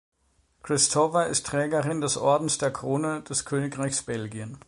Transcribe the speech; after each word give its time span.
Christowa 0.63 1.25
ist 1.25 1.45
Trägerin 1.45 2.01
des 2.01 2.17
Ordens 2.17 2.57
der 2.57 2.73
Krone 2.73 3.21
des 3.21 3.45
Königreichs 3.45 4.01
Belgien. 4.01 4.57